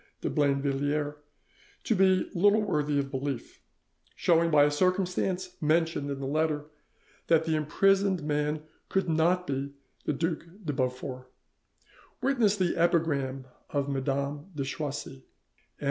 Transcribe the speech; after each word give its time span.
de 0.21 0.31
Blainvilliers 0.31 1.13
to 1.83 1.93
be 1.93 2.27
little 2.33 2.63
worthy 2.63 2.97
of 2.97 3.11
belief, 3.11 3.61
showing 4.15 4.49
by 4.49 4.63
a 4.63 4.71
circumstance 4.71 5.55
mentioned 5.61 6.09
in 6.09 6.19
the 6.19 6.25
letter 6.25 6.65
that 7.27 7.45
the 7.45 7.55
imprisoned 7.55 8.23
man 8.23 8.63
could 8.89 9.07
not 9.07 9.45
be 9.45 9.75
the 10.05 10.13
Duc 10.13 10.43
de 10.65 10.73
Beaufort; 10.73 11.31
witness 12.19 12.57
the 12.57 12.75
epigram 12.75 13.45
of 13.69 13.87
Madame 13.89 14.47
de 14.55 14.63
Choisy, 14.63 15.17
"M. 15.17 15.21